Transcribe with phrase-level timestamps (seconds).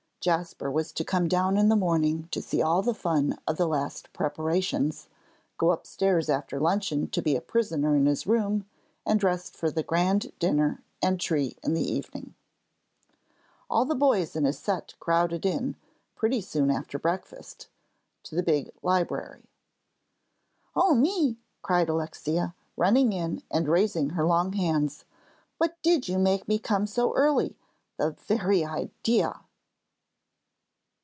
[0.23, 3.65] Jasper was to come down in the morning to see all the fun of the
[3.65, 5.07] last preparations,
[5.57, 8.67] go upstairs after luncheon to be a prisoner in his room
[9.03, 12.35] and rest for the grand dinner and tree in the evening!
[13.67, 15.75] All the boys in his set crowded in,
[16.15, 17.67] pretty soon after breakfast,
[18.21, 19.49] to the big library.
[20.75, 25.03] "O me!" cried Alexia, running in and raising her long hands,
[25.57, 27.57] "what did make you come so early
[27.97, 29.41] the very idea!"